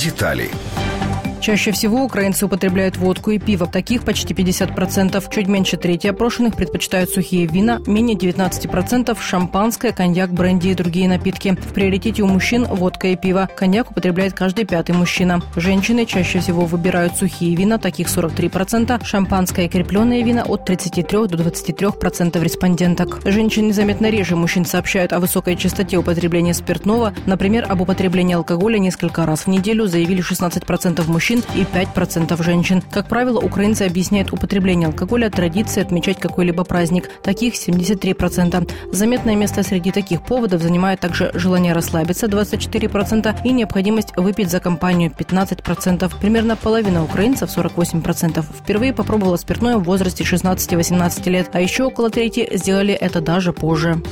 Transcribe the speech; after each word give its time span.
детали. 0.00 0.50
Чаще 1.40 1.72
всего 1.72 2.04
украинцы 2.04 2.44
употребляют 2.44 2.98
водку 2.98 3.30
и 3.30 3.38
пиво. 3.38 3.66
Таких 3.66 4.04
почти 4.04 4.34
50%. 4.34 5.24
Чуть 5.34 5.48
меньше 5.48 5.78
трети 5.78 6.06
опрошенных 6.06 6.54
предпочитают 6.54 7.08
сухие 7.08 7.46
вина, 7.46 7.80
менее 7.86 8.14
19% 8.14 9.16
шампанское, 9.18 9.92
коньяк, 9.92 10.32
бренди 10.32 10.68
и 10.68 10.74
другие 10.74 11.08
напитки. 11.08 11.56
В 11.58 11.72
приоритете 11.72 12.22
у 12.22 12.26
мужчин 12.26 12.66
водка 12.66 13.08
и 13.08 13.16
пиво. 13.16 13.48
Коньяк 13.56 13.90
употребляет 13.90 14.34
каждый 14.34 14.66
пятый 14.66 14.92
мужчина. 14.92 15.40
Женщины 15.56 16.04
чаще 16.04 16.40
всего 16.40 16.66
выбирают 16.66 17.16
сухие 17.16 17.56
вина, 17.56 17.78
таких 17.78 18.08
43%, 18.08 19.02
шампанское 19.02 19.64
и 19.64 19.68
крепленные 19.68 20.22
вина 20.22 20.42
от 20.42 20.66
33 20.66 21.26
до 21.26 21.36
23% 21.36 22.44
респонденток. 22.44 23.20
Женщины 23.24 23.72
заметно 23.72 24.10
реже 24.10 24.36
мужчин 24.36 24.66
сообщают 24.66 25.14
о 25.14 25.20
высокой 25.20 25.56
частоте 25.56 25.96
употребления 25.96 26.52
спиртного. 26.52 27.14
Например, 27.24 27.64
об 27.66 27.80
употреблении 27.80 28.34
алкоголя 28.34 28.78
несколько 28.78 29.24
раз 29.24 29.46
в 29.46 29.46
неделю 29.46 29.86
заявили 29.86 30.22
16% 30.22 31.10
мужчин 31.10 31.29
мужчин 31.30 31.44
и 31.54 31.62
5% 31.64 32.42
женщин. 32.42 32.82
Как 32.90 33.08
правило, 33.08 33.38
украинцы 33.38 33.82
объясняют 33.82 34.32
употребление 34.32 34.88
алкоголя 34.88 35.30
традицией 35.30 35.86
отмечать 35.86 36.18
какой-либо 36.18 36.64
праздник. 36.64 37.08
Таких 37.22 37.54
73%. 37.54 38.70
Заметное 38.92 39.36
место 39.36 39.62
среди 39.62 39.92
таких 39.92 40.22
поводов 40.22 40.62
занимает 40.62 41.00
также 41.00 41.30
желание 41.34 41.72
расслабиться 41.72 42.26
24% 42.26 43.36
и 43.44 43.52
необходимость 43.52 44.16
выпить 44.16 44.50
за 44.50 44.60
компанию 44.60 45.12
15%. 45.16 46.12
Примерно 46.20 46.56
половина 46.56 47.04
украинцев, 47.04 47.56
48%, 47.56 48.44
впервые 48.62 48.92
попробовала 48.92 49.36
спиртное 49.36 49.76
в 49.76 49.84
возрасте 49.84 50.24
16-18 50.24 51.30
лет, 51.30 51.50
а 51.52 51.60
еще 51.60 51.84
около 51.84 52.10
трети 52.10 52.48
сделали 52.56 52.94
это 52.94 53.20
даже 53.20 53.52
позже. 53.52 54.02